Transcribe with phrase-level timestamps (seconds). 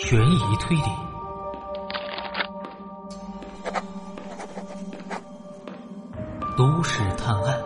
[0.00, 0.82] 悬疑推理，
[6.56, 7.62] 都市探案。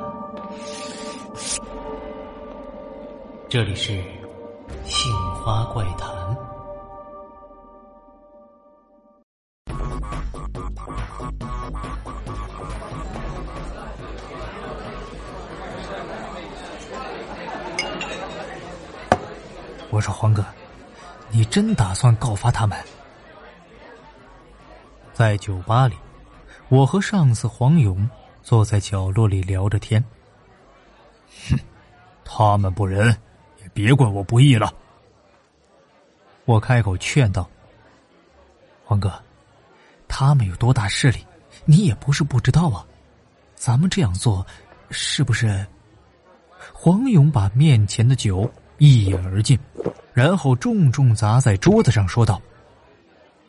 [3.49, 3.93] 这里是
[4.85, 6.11] 《杏花怪谈》。
[19.91, 20.43] 我说黄哥，
[21.33, 22.79] 你真打算告发他们？
[25.15, 25.97] 在酒吧里，
[26.69, 28.09] 我和上司黄勇
[28.43, 30.05] 坐在角落里聊着天。
[31.49, 31.59] 哼，
[32.23, 33.09] 他们不仁，
[33.63, 34.73] 也别怪我不义了。
[36.45, 37.49] 我开口劝道
[38.85, 39.11] ：“黄哥，
[40.07, 41.27] 他们有多大势力，
[41.65, 42.85] 你也不是不知道啊。
[43.55, 44.47] 咱们这样做，
[44.91, 45.67] 是不是？”
[46.75, 48.51] 黄勇把面前的酒。
[48.79, 49.57] 一饮而尽，
[50.15, 52.41] 然后重重砸在桌子上，说道：“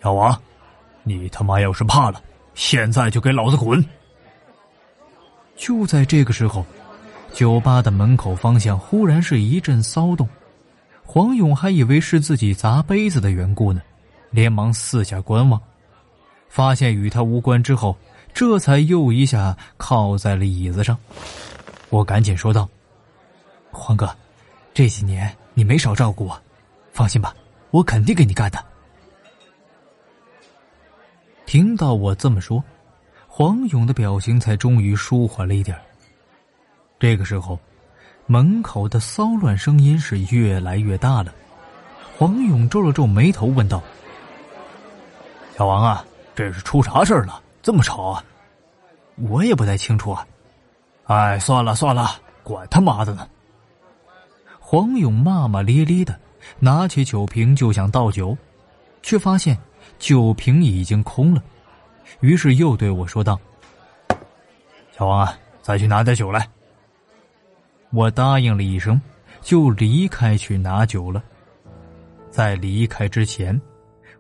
[0.01, 0.41] 小王，
[1.03, 2.21] 你他妈要是怕了，
[2.53, 3.83] 现在就给老子滚！”
[5.55, 6.65] 就在这个时候，
[7.31, 10.27] 酒吧的门口方向忽然是一阵骚动。
[11.05, 13.81] 黄勇还以为是自己砸杯子的缘故呢，
[14.31, 15.61] 连忙四下观望，
[16.47, 17.95] 发现与他无关之后，
[18.33, 20.97] 这才又一下靠在了椅子上。
[21.89, 22.67] 我赶紧说道
[23.69, 24.09] ：“黄哥。”
[24.73, 26.41] 这几年你没少照顾我，
[26.93, 27.35] 放心吧，
[27.71, 28.63] 我肯定给你干的。
[31.45, 32.63] 听到我这么说，
[33.27, 35.77] 黄勇的表情才终于舒缓了一点。
[36.99, 37.59] 这个时候，
[38.27, 41.33] 门口的骚乱声音是越来越大了。
[42.17, 43.81] 黄勇皱了皱眉头，问道
[45.57, 46.05] ：“小王啊，
[46.35, 47.41] 这是出啥事了？
[47.61, 48.23] 这么吵啊？”
[49.29, 50.25] 我也不太清楚啊。
[51.05, 52.11] 哎，算了算了，
[52.43, 53.27] 管他妈的呢。
[54.59, 56.17] 黄勇骂骂咧咧的，
[56.59, 58.37] 拿起酒瓶就想倒酒，
[59.01, 59.57] 却发现
[59.99, 61.43] 酒瓶已经空了，
[62.19, 63.39] 于是又对我说道
[64.97, 66.47] ：“小王啊，再去拿点酒来。”
[67.91, 68.99] 我答应了一声，
[69.41, 71.23] 就离开去拿酒了。
[72.31, 73.59] 在离开之前，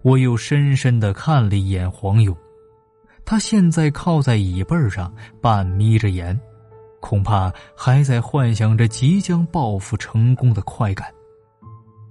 [0.03, 2.37] 我又深深的看了一眼黄勇，
[3.25, 6.39] 他现在靠在椅背上，半眯着眼。
[6.99, 11.11] 恐怕还在幻想着即将报复成功的快感，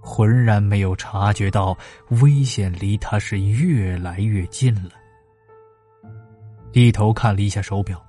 [0.03, 1.75] 浑然没有察觉到
[2.21, 4.91] 危险离他是越来越近了。
[6.73, 8.05] 低头看了一下手表，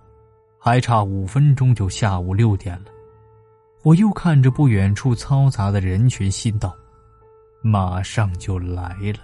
[0.59, 2.85] 还差五分钟就下午六点了。
[3.83, 6.75] 我又看着不远处嘈杂的人群，心道：
[7.61, 9.19] 马上就来了。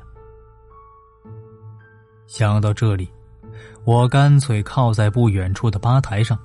[2.28, 3.10] 想到这里，
[3.84, 6.40] 我干脆靠在不远处的吧台上。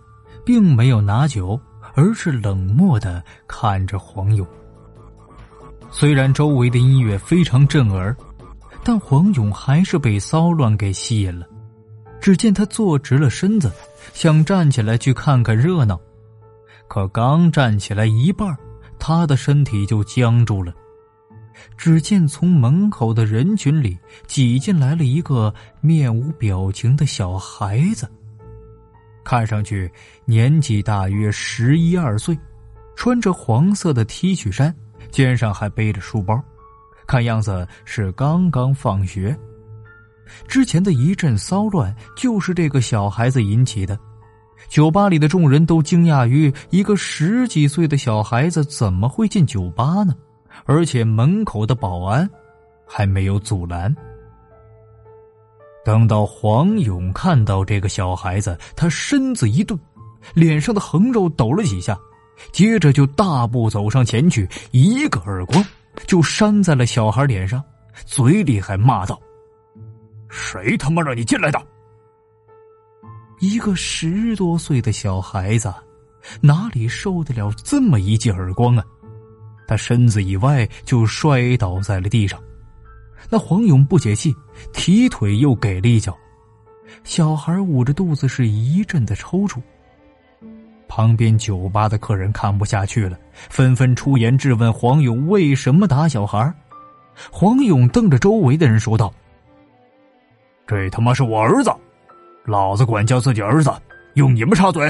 [0.44, 1.58] 并没有拿酒，
[1.94, 4.46] 而是冷漠的看着黄勇。
[5.96, 8.14] 虽然周围的音乐非常震耳，
[8.82, 11.46] 但黄勇还是被骚乱给吸引了。
[12.20, 13.70] 只见他坐直了身子，
[14.12, 15.98] 想站起来去看看热闹，
[16.88, 18.58] 可刚站起来一半，
[18.98, 20.74] 他的身体就僵住了。
[21.78, 28.10] 只见从门口的人群里挤进来了一个面无表情的小孩子。
[29.22, 29.88] 看上去
[30.24, 32.36] 年纪大约十一二岁，
[32.96, 34.74] 穿着黄色的 T 恤衫，
[35.14, 36.36] 肩上还背着书包，
[37.06, 39.38] 看样子是刚刚放学。
[40.48, 43.96] 之前的一阵骚乱就是这个小孩子引起的，
[44.68, 50.16] 酒吧里的众人都惊讶于一个十几岁的小孩子怎么会进酒吧呢？
[50.64, 52.28] 而且门口的保安
[52.84, 53.94] 还没有阻拦。
[55.84, 59.78] 等到黄勇看到这个小孩子，他身子一顿，
[60.34, 61.96] 脸上的横肉抖了几下，
[62.52, 65.64] 接着就大步走上前去，一个耳光
[66.06, 67.62] 就扇在了小孩脸上，
[68.04, 69.20] 嘴里还骂道
[70.28, 71.60] ：“谁他妈让你进来的？”
[73.40, 75.72] 一个十多岁的小孩子，
[76.40, 78.84] 哪里受得了这么一记耳光啊？
[79.66, 82.40] 他身子一歪，就摔倒在了地上。
[83.30, 84.34] 那黄勇不解气，
[84.72, 86.16] 提腿又给了一脚，
[87.02, 89.60] 小孩捂着肚子是一阵的抽搐。
[90.96, 93.18] 旁边酒吧的客人看不下去了，
[93.50, 96.54] 纷纷出言质问黄勇为什么打小孩。
[97.32, 99.12] 黄勇瞪着周围的人说道
[100.68, 101.74] ：“这他妈是我儿子，
[102.44, 103.72] 老子管教自己儿子，
[104.14, 104.88] 用你们插嘴？”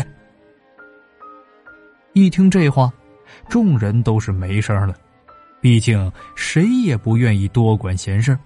[2.13, 2.93] 一听这话，
[3.49, 4.95] 众人都是没声了。
[5.59, 8.39] 毕竟谁也不愿意多管闲事。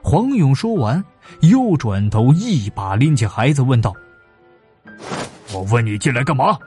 [0.00, 1.04] 黄勇说完，
[1.40, 3.92] 又转头一把拎起孩子，问道
[5.54, 6.58] ：“我问你进来干嘛？”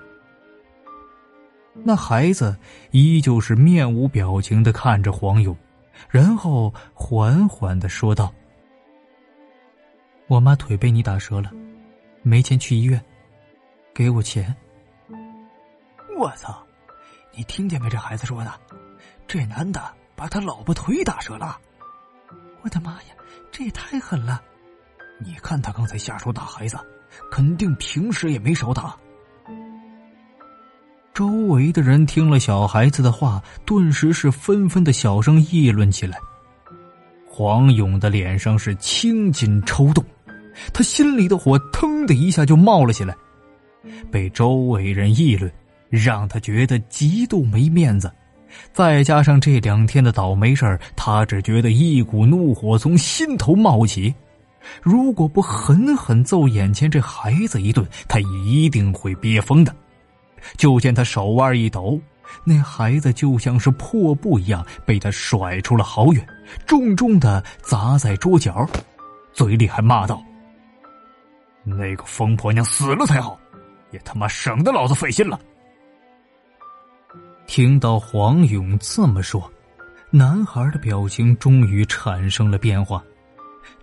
[1.84, 2.58] 那孩子
[2.92, 5.56] 依旧是面无表情的看着黄勇，
[6.10, 8.34] 然后缓缓的说道
[10.28, 11.52] ：“我妈腿被你打折了，
[12.22, 13.04] 没钱去医院，
[13.94, 14.56] 给我钱。”
[16.18, 16.66] 我操！
[17.34, 17.90] 你听见没？
[17.90, 18.54] 这孩子说的，
[19.28, 19.82] 这男的
[20.16, 21.60] 把他老婆腿打折了。
[22.62, 23.10] 我的妈呀，
[23.52, 24.42] 这也太狠了！
[25.20, 26.78] 你看他刚才下手打孩子，
[27.32, 28.96] 肯定平时也没少打。
[31.14, 36.18] 周围的人听了小孩子的话，顿时是纷纷的小声议论起来。
[37.28, 40.04] 黄勇的脸上是青筋抽动，
[40.74, 43.16] 他心里的火腾的一下就冒了起来。
[44.12, 45.52] 被周围人议论。
[45.88, 48.12] 让他觉得极度没面子，
[48.74, 54.14] 再加上这两天的倒霉事儿，他只觉得一股怒火从心头冒起。
[54.82, 59.76] 如果不狠狠揍眼前这孩子一顿，他一定会憋疯的。
[60.58, 62.00] 就见他手腕一抖，
[62.44, 66.26] 那孩子就像是破布一样被他甩出了好远，
[66.68, 68.68] 重重的砸在桌角，
[69.34, 70.22] 嘴里还骂道
[71.64, 73.40] ：“那个疯婆娘死了才好，
[73.92, 75.40] 也他妈省得老子费心了。”
[77.48, 79.52] 听到黄勇这么说，
[80.12, 83.04] 男孩的表情终于产生了变化。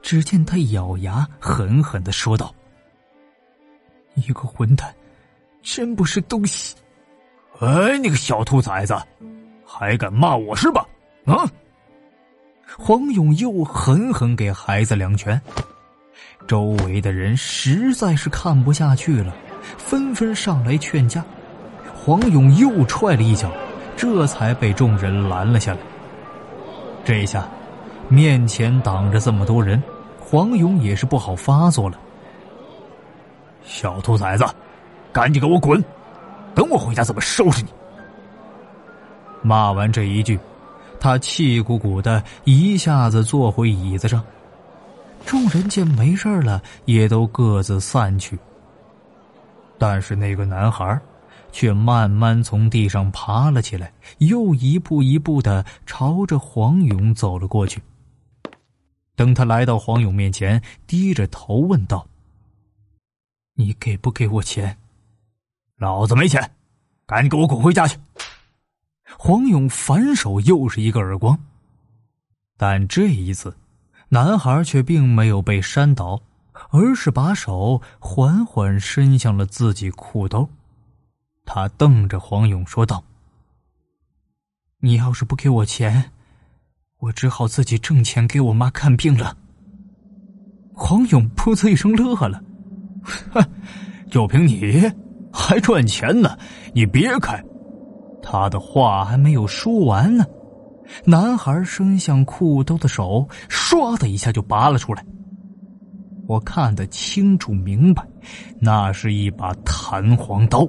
[0.03, 2.55] 只见他咬牙，狠狠的说道
[4.15, 4.95] ：“你个混蛋，
[5.63, 6.75] 真不是东西！
[7.61, 8.97] 哎，你个小兔崽子，
[9.65, 10.87] 还敢骂我是吧？
[11.27, 11.49] 啊！”
[12.79, 15.41] 黄勇又狠狠给孩子两拳。
[16.49, 19.35] 周围的人实在是看不下去了，
[19.79, 21.25] 纷纷上来劝架。
[21.95, 23.53] 黄勇又踹了一脚，
[23.97, 25.79] 这才被众人拦了下来。
[27.05, 27.49] 这一下，
[28.13, 29.83] 面前挡着这么多人，
[30.21, 31.99] 黄勇也是不好发作了。
[33.65, 34.45] 小兔崽子，
[35.11, 35.83] 赶紧给我滚！
[36.55, 37.71] 等我回家怎么收拾你？
[39.41, 40.39] 骂完这一句，
[41.01, 44.23] 他气鼓鼓的一下子坐回椅子上。
[45.25, 48.39] 众人见没事了，也都各自散去。
[49.79, 51.01] 但是那个男孩。
[51.55, 57.79] 却慢慢从地上爬了起来，又一步一步的朝着黄勇走了过去。
[59.15, 62.09] 等他来到黄勇面前，低着头问道
[63.55, 64.79] ：“你给不给我钱
[65.77, 66.55] ？”“老子没钱，
[67.07, 67.99] 赶紧给我滚回家去！”
[69.19, 71.39] 黄勇反手又是一个耳光，
[72.57, 73.57] 但这一次，
[74.09, 76.23] 男孩却并没有被扇倒，
[76.71, 80.49] 而是把手缓缓伸向了自己裤兜。
[81.45, 83.05] 他瞪着黄勇说道
[84.81, 86.13] ：“你要是不给我钱，
[87.03, 89.37] 我只好自己挣钱给我妈看病了。”
[90.73, 92.41] 黄勇噗呲一声乐了
[93.35, 93.45] ：“哼，
[94.09, 94.91] 就凭你
[95.33, 96.39] 还赚钱呢？
[96.73, 97.43] 你别开！”
[98.23, 100.25] 他的话还没有说完呢，
[101.05, 105.05] 男孩伸向裤兜的手唰的一下就拔了出来。
[106.29, 108.07] 我看得清楚明白，
[108.61, 110.67] 那是一把弹簧刀。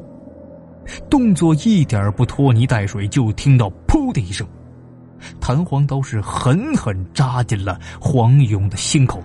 [1.10, 4.46] 动作一点不拖泥带水，就听到“噗”的一声，
[5.40, 9.24] 弹簧刀是狠狠扎进了黄勇的心口。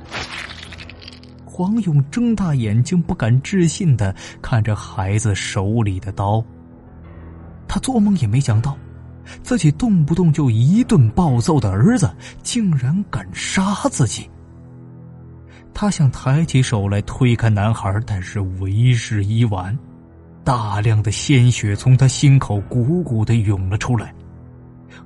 [1.45, 6.45] 黄勇睁大眼睛，不敢置信的看着孩子手里的刀。
[7.67, 8.77] 他做梦也没想到，
[9.43, 12.11] 自己动不动就一顿暴揍的儿子，
[12.43, 14.31] 竟然敢杀自己。
[15.75, 19.77] 他想抬起手来推开男孩，但是为时已晚。
[20.45, 24.15] 大量的鲜血从他心口鼓鼓的涌了出来，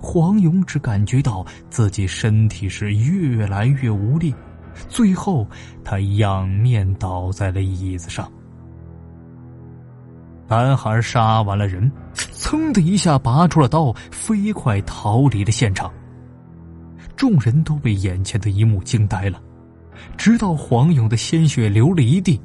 [0.02, 4.35] 黄勇只感觉到自己身体是越来越无力，
[4.88, 5.47] 最后
[5.85, 8.30] 他仰面倒在了椅子上。
[10.49, 15.90] 男孩杀完了人，噌的一下拔出了刀，飞快逃离了现场。
[17.16, 19.40] 众人都被眼前的一幕惊呆了，
[20.18, 22.38] 直到黄勇的鲜血流了一地，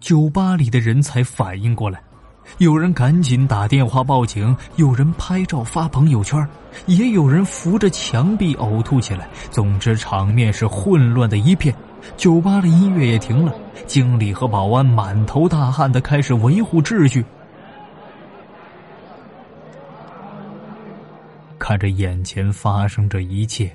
[0.00, 2.02] 酒吧里的人才反应过来。
[2.58, 6.46] 有人赶紧打电话报警，有人拍照发朋友圈，
[6.86, 9.28] 也有人扶着墙壁呕吐起来。
[9.50, 11.74] 总之，场面是混乱的一片。
[12.16, 13.54] 酒吧的音乐也停了，
[13.86, 17.24] 经理和保安满头大汗的开始维护秩序。
[21.60, 23.74] 看着眼前发生这一切，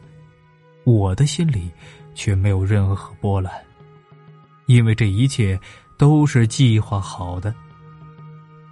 [0.83, 1.71] 我的心里
[2.13, 3.51] 却没有任何波澜，
[4.65, 5.57] 因为这一切
[5.97, 7.55] 都是计划好的。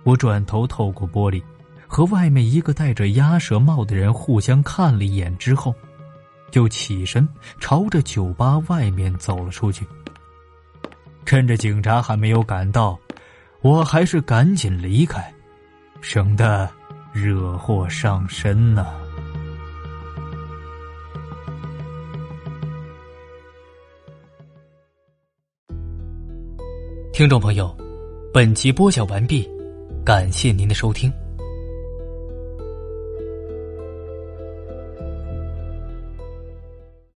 [0.05, 1.41] 我转头透过玻璃
[1.87, 5.73] 和外面一个戴着鸭舌帽的人互相看了一眼之后
[6.51, 7.27] 就起身
[7.59, 9.85] 朝着酒吧外面走了出去。
[11.25, 12.97] 趁着警察还没有赶到
[13.61, 15.33] 我还是赶紧离开
[16.01, 16.69] 省得
[17.11, 18.85] 惹祸上身呢。
[27.11, 27.75] 听众朋友
[28.31, 29.49] 本集播讲完毕
[30.05, 31.11] 感谢您的收听。